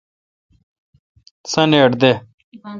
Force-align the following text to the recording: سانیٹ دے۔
سانیٹ 1.51 1.91
دے۔ 2.01 2.11